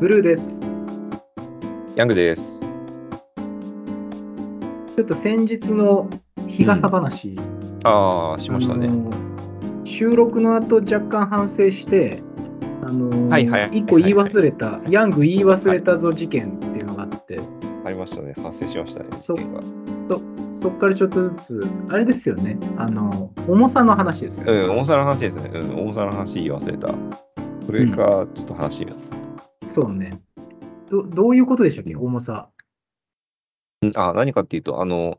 [0.00, 0.62] ブルーです。
[1.94, 2.60] ヤングです。
[2.60, 6.08] ちょっと先日の
[6.48, 7.36] 日傘話、
[7.84, 8.88] ああ、しましたね。
[9.84, 12.22] 収録の後若干反省して、
[12.82, 17.38] あのはいはい一個言い忘れた、ヤング言い忘れたぞ事件っていうのがあって、
[17.84, 18.32] ありましたね。
[18.42, 19.10] 発生しましたね。
[19.20, 19.36] そ
[20.54, 24.52] そこからちょっとずつ、あれですよね、あの重さの話ですよね。
[24.62, 25.50] うん、重さの話ですね。
[25.52, 26.88] うん、重さの話言い忘れた。
[27.66, 29.19] それか、ちょっと話します。
[29.70, 30.20] そうね
[30.90, 31.04] ど。
[31.04, 32.50] どういうことでしたっけ、重さ。
[33.82, 35.18] うんあ、何かっていうと、あの、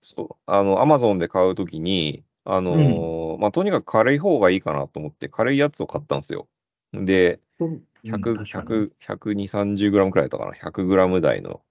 [0.00, 6.46] そう、あの、アマゾンで買うときに、あのーまあ、とにかく軽い方がいいかなと思って、軽いやつを買ったんですよ。
[6.92, 11.62] で、うん100、確かに100、120、30グラムくらいだったかな？100グラム台の。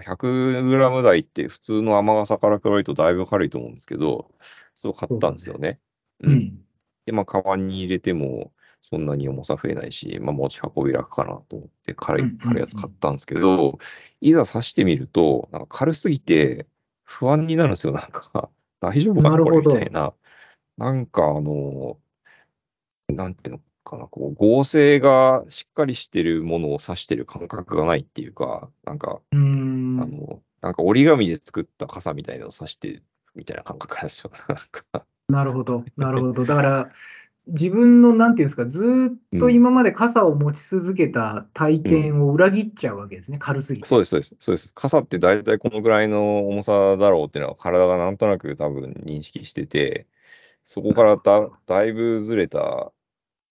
[0.00, 4.30] 100グラム台って普通の雨傘から比べるとだいぶ軽いと思うんですけど、
[4.74, 5.80] そう買ったんですよね。
[6.20, 6.32] う。
[6.32, 6.64] ん。
[7.06, 13.78] で、まあ、カバンに入れても、そんなに重さ増えないし、まあ、持ち運び楽かなと思って軽い、うんうんうん軽いやつ買ったんですけど、
[14.20, 16.66] いざ刺してみると、なんか軽すぎて
[17.04, 17.92] 不安になるんですよ。
[17.92, 20.14] なんか、大丈夫かなこれみたいな。
[20.76, 21.98] なんか、あの、
[23.08, 33.02] なんていうのかな、こう、合成がしっかりしてるものを刺してる感覚がないっていうか、なんか、んあの、なんか折り紙で作った傘みたいなのを刺してる
[33.34, 34.30] みたいな感覚なんですよ。
[34.48, 36.44] なんかなるほど、なるほど。
[36.44, 36.90] だから、
[37.48, 43.86] 自分の、なんていうんですか、ずーっとうん今まで傘を持ち続けた体験を裏切っちゃうわけですね、軽すぎて。
[43.86, 44.72] そうです、そうです、そうです。
[44.74, 50.06] 傘って大体このぐらいの重さだろうっていうのは体がなんとなく多分認識してて、
[50.64, 52.92] そこからだだいぶずれた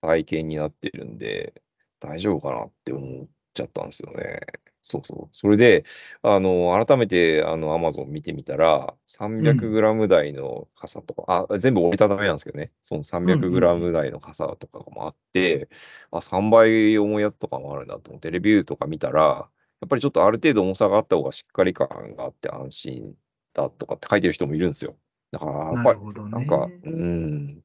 [0.02, 1.62] 体験になってるんで、
[2.00, 4.40] 大丈夫かなって思っちゃったんですよね。
[4.88, 5.30] そうそう。
[5.34, 5.84] それで、
[6.22, 15.68] あの、改めて、あの、アマゾン見てみたら、300グラム台の傘とか、あ、全部折りたたみなんですけどね、その300グラム台の傘とかもあって、
[16.12, 19.50] あ、3倍重いやつとかもあるんだと思って、レビューとか見たら、
[19.82, 23.14] やっぱりちょっとある程度重さがあった方がしっかり感があって安心
[23.54, 24.96] だとかって書いてる人もいるんですよ。
[25.32, 26.00] だから、やっなぱり。
[26.32, 27.62] なんか、うん、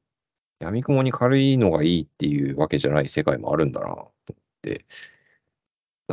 [0.59, 4.11] 闇雲に軽いのがいいっていうわけじゃない世界もあるんだなと思っ
[4.61, 4.85] て、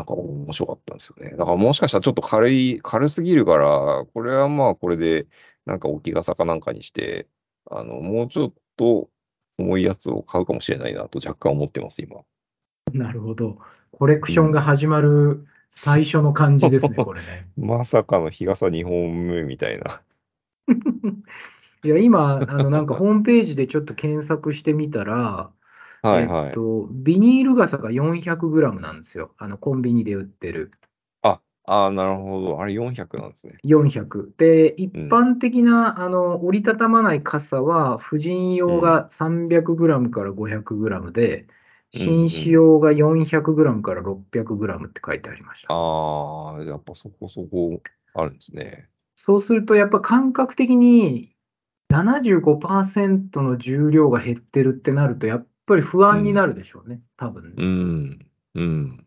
[0.00, 1.36] なんか面白かったんですよね。
[1.36, 5.26] だからもしかしたらちょっと軽い、軽すぎるから、これはまあこれで、
[5.66, 7.28] なんか置き傘かなんかにして、
[7.70, 9.10] あの、もうちょっと
[9.58, 12.22] 重いやつを買うかもしれないなと若干思ってます、今。
[12.94, 13.58] なるほど。
[13.92, 17.42] コレクションが始まる最初の感じですね、これね。
[17.58, 20.00] まさかの日傘2本目みたいな。
[21.84, 25.50] いや、今、あの、なんかホームページでちょっと検索してみたら、
[26.02, 26.46] はいはい。
[26.46, 29.34] えっと、ビニール傘が400グラムなんですよ。
[29.38, 30.72] あの、コンビニで売ってる。
[31.22, 32.60] あ、あーなるほど。
[32.60, 33.58] あれ400なんですね。
[33.62, 34.34] 400。
[34.38, 41.60] で、一般的な、あの、折りたたまない傘は、婦人用が300グラムから500グラムで、うん
[41.92, 45.74] 紳士用が400グラムから600グラムって書いてありました。
[45.74, 47.82] ああ、やっぱそこそこ
[48.14, 48.88] あるんですね。
[49.16, 51.34] そうすると、やっぱ感覚的に
[51.88, 57.52] 75%の重量が減ってるってなると、やっぱり不安になるでしょうね、多分ね。
[57.56, 58.18] うん、
[58.54, 59.06] うん、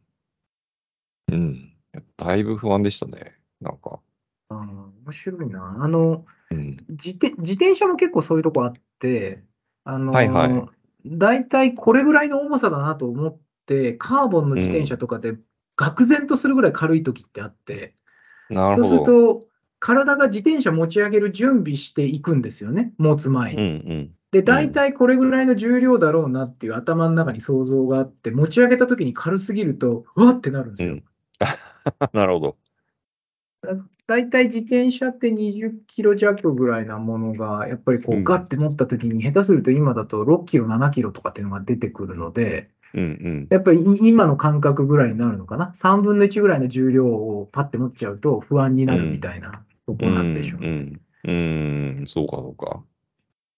[1.29, 1.73] うん。
[2.15, 3.35] だいぶ不安でしたね。
[3.59, 3.99] なんか。
[4.47, 5.77] あー面白いな。
[5.81, 9.43] あの、うん、自転自転車も結構そういうとこあって、
[9.83, 10.69] あのはいはい
[11.05, 15.35] 大体これぐらいの重さだなと思って、カーボンの自転車とかで
[15.75, 17.93] 愕然とするぐらい軽い時ってあって、
[18.49, 19.03] そうする。
[19.03, 19.41] と、
[19.79, 23.81] 体が自転車持ち上げる準備していくんですよね、持つ前うん、に。
[23.81, 24.11] うん。
[24.33, 30.95] で、大体これぐらいの重量だろうなっていう頭の中に想像があって、持ち上げた時に軽すぎると、うわってなるんですよ。
[30.95, 31.03] うん
[32.13, 32.57] なるほど。
[34.07, 43.47] 大体自転車って20キロ弱ぐらいなものが、やっぱりこううんガッて持った時に、下手すると今だと6キロ、7キロとかっていうのが出てくるので、うん、うん。
[43.51, 50.69] やっぱりい今の感覚ぐらいになるのかな？3分の1ぐらいの重量をパッて持っちゃうと不安になるみたいなとこなんでしょううね。
[50.69, 52.83] ん、うん、うん、そうか、そうか。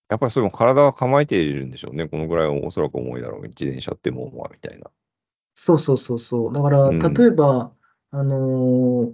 [0.09, 2.07] やっぱりそれも体は構えているんでしょうね。
[2.07, 3.41] このぐらいおそらく重いだろう。
[3.43, 4.91] 自転車ってもう、まあ、みたいな。
[5.55, 6.53] そうそうそうそう。
[6.53, 7.71] だから、うん例えば、
[8.11, 9.13] あのー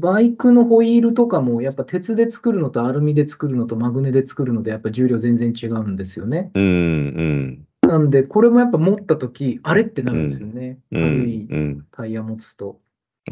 [0.00, 6.50] バイクのホイールとかも、やっぱ鉄で作るのとアルミで作るのとマグネで作るので、やっぱ重量全然違うんですよね。
[6.54, 10.78] うん、うん、なんで、これもやっぱ持ったとき、あれってなるんですよね。
[10.90, 11.86] う軽いん、うん。
[11.90, 12.78] タイヤ持つと。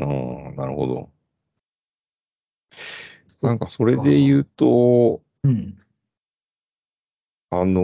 [0.00, 1.10] ああ、なるほど。
[3.42, 5.78] なんかそれで言うと、うん。
[7.50, 7.80] あの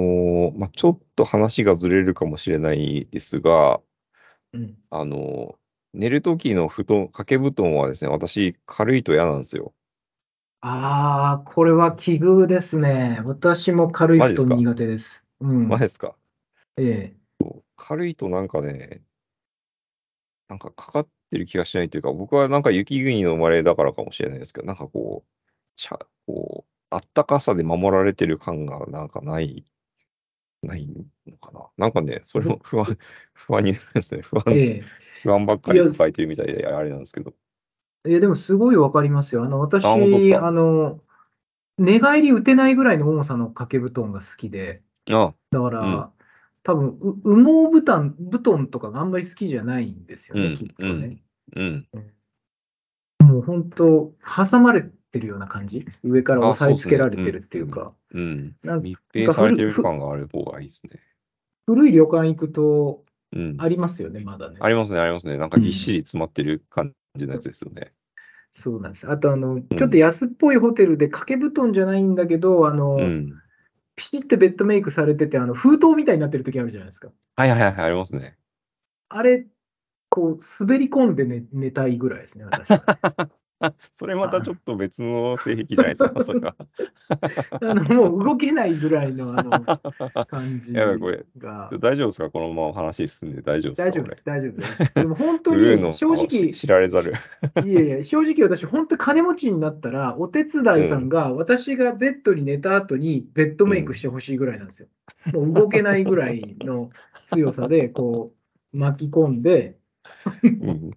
[0.52, 3.80] ーまあ、ちょっと話がずれるかもしれないですが、
[4.52, 4.76] うん。
[4.90, 5.60] あのー
[5.92, 9.74] 寝る時の布団、掛け布団はですね、私、軽いと嫌なんですよ。
[10.60, 13.20] ああ、これは奇遇ですね。
[13.24, 15.24] 私も軽い布団マジですか苦手です。
[15.40, 15.66] うん。
[15.66, 16.14] 前ですか？
[16.76, 17.16] ええ。
[17.76, 19.02] 軽いとなんかね、
[20.48, 25.30] なんかかかってる気がしないというか、僕はなんか雪国の生まれだからかもしれないですけど、なんかこう、
[25.80, 25.98] しゃ
[26.28, 29.64] こう、あったかさで守られてる感がなんかない、
[30.62, 30.88] ない
[31.26, 31.68] のかな。
[31.76, 32.98] なんかね、それも不安、
[33.32, 34.22] 不安になるんですね。
[34.22, 34.82] 不安、え
[35.22, 37.32] 不安ばっかり抱えてるみたいで、あれなんですけど。
[38.04, 39.44] えいや、でもすごいわかりますよ。
[39.44, 41.00] あの、私、ああの、
[41.78, 46.20] 寝返り打てないぐらいの重さの掛け布団が好きで、あ、だから、うん
[46.62, 51.22] 多分う羽毛布団、布団とかがあんまり好きじゃないんですよね、うんきっとね。
[51.56, 51.88] うん。
[53.20, 55.86] もう本当、挟まれてるような感じ？
[56.02, 57.94] 上から押さえつけられてるっていうか。
[58.12, 58.56] うん。
[58.62, 61.00] なん密閉されてる感がある方がいいですね。
[61.66, 63.56] 古い旅館行くとうん。
[63.58, 64.56] ありますよね、まだね。
[64.58, 65.36] ありますね、ありますね。
[65.36, 67.92] なんかぎっしり詰まってる感じのやつですよね。
[68.52, 69.08] そうなんです。
[69.08, 73.32] あと、あの、ちょっと安っぽいホテルで掛け布団じゃないんだけど、あの、うん。
[73.94, 77.10] ピシッとベッドメイクされてて、あの封筒みたいになってる時あるじゃないですか。
[77.36, 78.36] はいはいはい、ありますね。
[79.10, 79.46] あれ、
[80.08, 83.30] こう、滑り込んで寝寝たいぐらいですね、私は。
[83.92, 86.56] それまたちょっと別の性癖じゃないですか、 それは。
[87.60, 89.50] あのもう動けないぐらいのあの
[90.26, 91.70] 感じやばいこれが。
[91.78, 92.30] 大丈夫ですか？
[92.30, 94.94] このまま話進んで大丈夫ですか大丈夫です、大丈夫です。
[94.94, 97.12] でも本当に正直、し知られざる。
[97.64, 104.88] いやいや、正直私、本当金持ちになったら、お手伝いさんが私がベッドに寝た後にベッドメイクしてほしいぐらいなんですよ。
[105.34, 106.90] もう動けないぐらいの
[107.26, 108.32] 強さで、こ
[108.72, 109.76] う、巻き込んで、
[110.42, 110.90] うん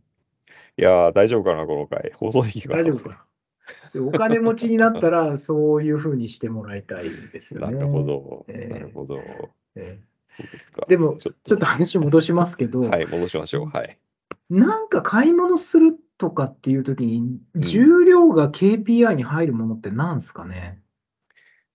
[0.77, 2.11] いやー、大丈夫かな、この回。
[2.15, 2.67] 放送でき。
[2.67, 3.25] 大丈夫かな。
[3.93, 7.75] でお金持ちになったら、 そういうふうにしてもらいたいですよね。
[7.75, 8.45] なるほど。
[8.47, 9.19] えーなるほど。
[9.75, 9.99] え
[10.29, 10.85] そうですか。
[10.87, 13.67] でもちょっちょっと話戻しますけど、はい、戻しましょう。
[13.67, 13.97] はい。
[14.49, 20.81] なんか買い物するとかっていうときに、うん重量が KPI に入るものってなんすかね？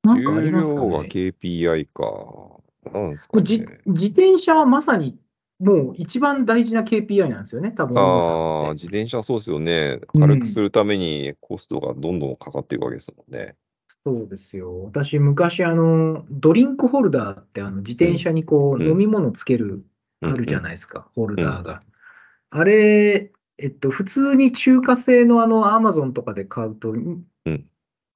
[0.02, 2.60] なんかあり重ますか量がね KPI か。
[2.92, 3.42] なんですかね。
[3.86, 5.18] 自転車はまさに
[5.58, 10.00] もう一番大事な KPI なんですよね、多分ああ自転車そうですよね。
[10.14, 13.56] うん軽くするためにコストがどんどんかかっていくわけですもんね。
[14.04, 14.84] そうですよ。
[14.84, 19.84] 私、昔、あの、ドリンクホルダーって、あの、自転車にこう、うん飲み物つける、
[20.22, 21.82] あるじゃないですか、ホルダーが。
[22.50, 26.94] あれ、えっと、普通に中華製のあの、アマゾンとかで買うと、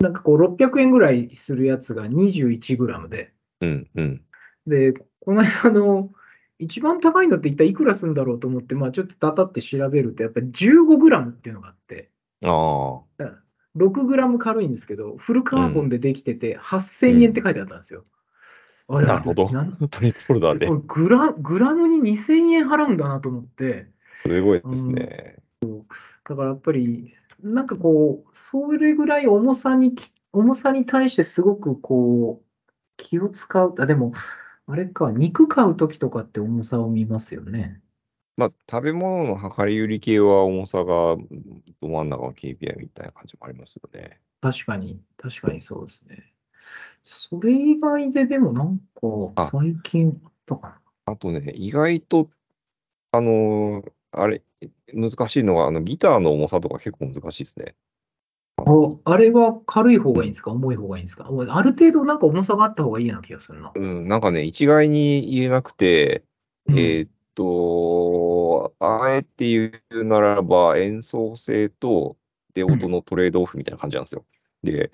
[0.00, 3.32] なんかこう、600円ぐらいするやつが21グラムで。
[3.60, 4.22] うん、うん。
[4.66, 6.10] で、この間、あの、
[6.62, 12.10] 一番高いのって一体いくらするんだろうと思って、まあ、ちょっとたたって調べると、やっぱり15グラムっていうのがあって、
[12.44, 13.42] ああ。
[13.76, 18.04] 6グラム軽いんですけど、フルカーボンでできてて、8000円って書いてあったんですよ。
[18.88, 19.50] あなるほど。
[19.50, 20.74] なんトリップルダーでこ。
[20.74, 23.86] れグラグラムに2000円払うんだなと思って、
[24.26, 25.36] すごいですね。
[26.28, 32.44] だからやっぱり、なんかこう、それぐらい重さにき、重さに対してすごくこう、
[32.96, 33.74] 気を使う。
[33.78, 34.12] あ、でも、
[34.66, 37.80] あれか、肉買うときとかって重さを見ますよね。
[38.36, 41.16] まあ、食べ物の量り売り系は重さが
[41.80, 44.20] ど真ん中の KPI みたいな感じもありますよね。
[44.40, 46.34] 確かに、確かにそうですね。
[47.02, 48.78] それ以外ででもなん
[49.36, 50.82] あか、最近あったかな。
[51.04, 52.30] あとね、意外と、
[53.12, 54.42] あのーあれ、
[54.94, 57.76] 難しいのが、あの、ギターの重さとか結構難しいですね。
[58.58, 58.64] あ
[59.04, 60.52] あれは軽い方がいいんですか？
[60.52, 61.26] 重い方がいいんですか？
[61.26, 63.72] ある程度なんか重さがあった方がいいような気がするな。
[63.74, 66.22] うん、なんかね、一概に言えなくて、
[66.66, 72.16] うんえーっと、あえて言うならば、演奏性と
[72.54, 74.24] 出音のトレードオフみたいな感じなんですよ。
[74.62, 74.90] で、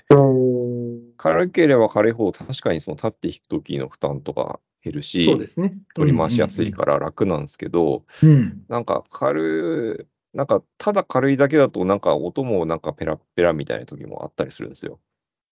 [1.16, 5.76] 軽ければ軽いほど確かにその立って弾くときの負担とか減るし、そうですね。
[5.94, 15.00] 取り回しやすいから楽なんですけど、うんうんなんか軽い、なんかただ軽いだけだとなんか音もなんかペラッペラみたいな時もあったりするんですよ。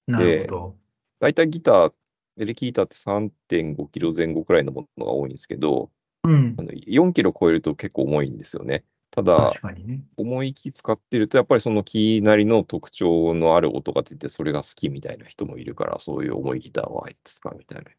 [0.09, 0.15] うん。
[0.15, 0.77] なるほど。
[1.21, 1.93] だいたいギター、
[2.39, 5.91] エレキギターって3.5キロ前後くらいのものが多いんですけど、
[6.25, 6.63] うんあ。
[6.63, 8.85] の4キロ超えると結構重いんですよね。
[9.11, 9.53] ただ
[9.87, 10.05] ね。
[10.17, 17.91] 重い木使ってると、やっぱりその木なりの特徴のある音が出て、それが好きみたいな人もいるから、そういう重いギターをあえて使うみたいな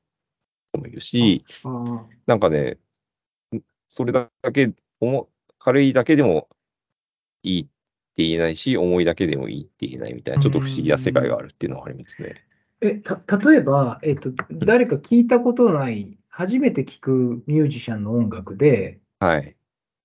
[0.74, 1.44] 人もいるし、
[2.28, 2.78] なんかね、
[3.56, 5.28] んそれだけ重、
[5.60, 6.50] 軽いだけでも
[7.48, 12.36] いいって言えないし、重いだけでもいいって言えないみたいな、ちょっと不思議な世界があるっていうのはありますね。
[12.82, 19.56] え、た、例えば、えっと、誰か聞いたことない、初めて聞くミュージシャンの音楽で、はい。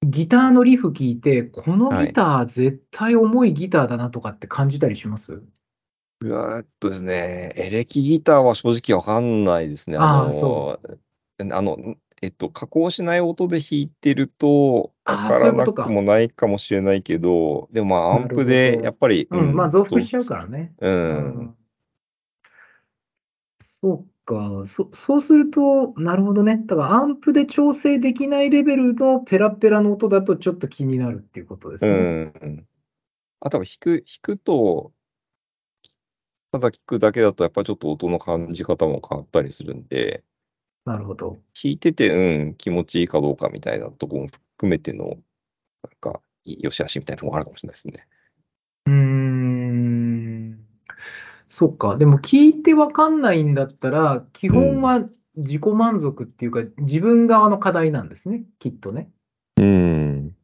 [0.04, 5.42] ギターのリフ聞いて、このギター絶対重いギターだなとかって感じたりします？
[6.22, 9.98] うわーっとですね、エレキギターは正直わかんないですね。
[9.98, 10.80] あのそ
[11.38, 20.72] あの、えっと、加工しない音で弾いてると、わからなそういうことかくもないかもしれないけど、でもまあ、アンプでやっぱり、うん、まあ増幅しちゃうからね。
[20.80, 20.88] う。
[20.88, 21.56] うん
[23.60, 24.62] そうか。
[24.66, 26.62] そそうすると、なるほどね。
[26.66, 32.32] だからアンプで調整できないレベルのペラペラの音だとちょっと気になるっていうことですね。
[32.40, 32.66] うん。
[33.40, 34.92] あとは弾く、弾くと、
[36.52, 40.22] ただ聞くだけだとやっぱりちょっと音の感じ方も変わったりするんで、
[40.84, 41.40] なるほど。
[41.62, 45.16] 弾いてて、うん、気持ちいいかどうかみたいなとこも含めての、なん
[46.00, 48.06] か、良し悪しみたいなところもあるかもしれないですね。
[48.86, 50.58] うーん。
[51.46, 51.96] そっか。
[51.96, 59.10] でも聞いてわかんないんだったら、基本は自己満足っていうか、自分側の課題なんですね、きっとね。
[59.58, 60.36] うん。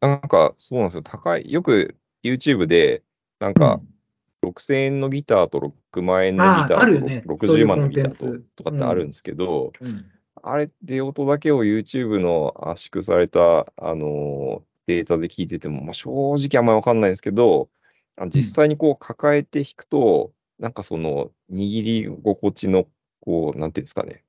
[0.00, 1.02] なんか、そうなんですよ。
[1.02, 1.50] 高い。
[1.52, 3.02] よく YouTube で、
[3.40, 3.80] なんか、
[4.42, 9.86] 6000円のギターと6万円のギターと、ね、60万のギターととかってあるんですけど、うん。
[9.86, 10.06] うん、
[10.42, 17.68] あれって音だけを YouTube の圧縮された、あのデータで聞いてても、まあ、正直あんまりわかんないんですけど、
[18.28, 22.86] 実際にこう抱えて弾くと、うん、なんかその握り心地の、
[23.20, 24.24] こう、なんていうんですかね、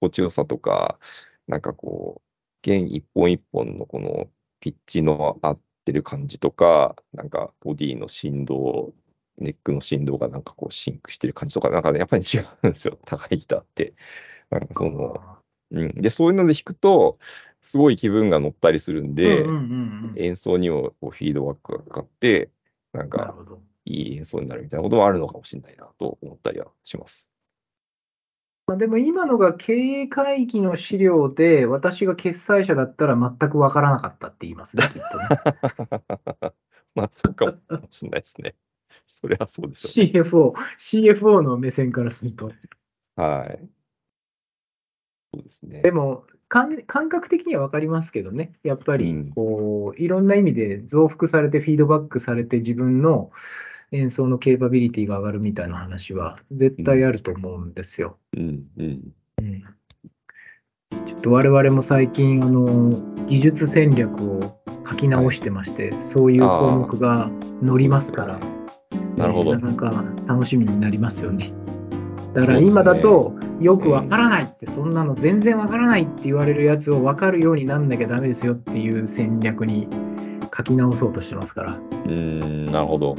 [0.00, 0.98] 心地よさとか、
[1.46, 2.28] なんかこう、
[2.62, 4.28] 弦一本一本のこの
[4.60, 8.94] ピッチの合ってる感じとか、なんかボディの振動
[9.38, 13.94] ネックの振動がなんかこうシンクしてる感じとか、なんかね、やっぱり違うんですよ、高いギターって。
[14.50, 15.20] なんかその、
[15.70, 15.88] うん。
[16.00, 17.18] で、そういうので弾くと、
[17.62, 19.44] すごい気分が乗ったりするんで、
[20.16, 22.50] 演奏にもフィードバックがかかって、
[22.92, 23.34] なんか、
[23.86, 27.30] いい演奏になるみたいなこともあるのかもしれないなと思ったりはします。
[28.66, 35.28] まあ、でも今のが経営会議の資料で、私が決済者だったら全く分からなかったって言いますね、きっとね。
[36.94, 37.52] まあ、そうかも
[37.90, 38.54] しれないですね。
[39.06, 40.12] それはそうでしょう、ね。
[40.20, 42.52] CFO、CFO の目線からすると。
[43.16, 43.68] はい。
[45.34, 45.82] そうですね。
[45.82, 53.30] でも、感感覚的には分かりますけどね、やっぱりこう、うん、いろんな意味で増幅されて、フィードバックされて、自分の
[53.92, 58.18] 演奏のケーパビリティが上がるみたいな話は、絶対あると思うんですよ。
[58.36, 59.62] うんうんうん、
[61.06, 67.30] ちょっと我々も最近、あの技術戦略を書き直してまして、はい、そういう項目が
[67.66, 68.53] 載りますから。
[69.16, 69.56] なるほど。
[69.56, 71.52] なかなか楽しみになりますよね。
[72.34, 79.88] だから今だと、よくわからないって、そんなの全然わからないって言われるやつを分かるようになんなきゃダメですよっていう戦略に
[80.56, 81.78] 書き直そうとしてますから。
[82.06, 83.16] うん、なるほど。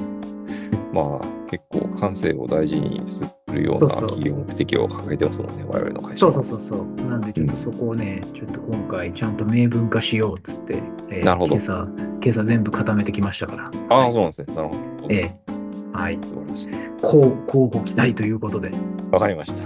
[0.92, 6.86] まあ、結構感性を大事にするような企業目的を掲げてますもんね、我々の会社そうそうそうそう。
[7.10, 11.88] なんで、ちょっとそこをね、うん、ちょっと今回、ちゃんと明文化しようっつって、えー、なるほど今朝、
[12.22, 13.72] 今朝全部固めてきましたから。
[13.90, 14.56] ああ、そうなんですね。
[14.56, 14.80] なるほど。
[15.10, 15.55] ええー
[15.96, 16.20] はい。
[16.22, 16.68] 素晴らしい。
[17.02, 18.72] こう、こうご期待ということで。
[19.12, 19.64] わかりました。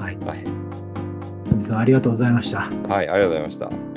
[0.00, 0.16] はい。
[0.18, 0.44] はい。
[1.76, 2.70] ありがとうございました。
[2.88, 3.87] はい、ありがとうございました。